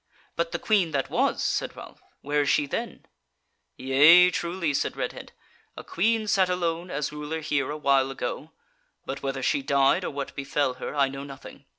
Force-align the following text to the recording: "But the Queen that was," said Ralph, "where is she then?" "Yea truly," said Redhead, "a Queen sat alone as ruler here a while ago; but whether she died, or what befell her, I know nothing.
"But 0.35 0.51
the 0.51 0.57
Queen 0.57 0.89
that 0.93 1.11
was," 1.11 1.43
said 1.43 1.75
Ralph, 1.75 2.01
"where 2.21 2.41
is 2.41 2.49
she 2.49 2.65
then?" 2.65 3.05
"Yea 3.77 4.31
truly," 4.31 4.73
said 4.73 4.97
Redhead, 4.97 5.31
"a 5.77 5.83
Queen 5.83 6.27
sat 6.27 6.49
alone 6.49 6.89
as 6.89 7.13
ruler 7.13 7.41
here 7.41 7.69
a 7.69 7.77
while 7.77 8.09
ago; 8.09 8.49
but 9.05 9.21
whether 9.21 9.43
she 9.43 9.61
died, 9.61 10.03
or 10.03 10.09
what 10.09 10.33
befell 10.35 10.73
her, 10.81 10.95
I 10.95 11.07
know 11.07 11.23
nothing. 11.23 11.65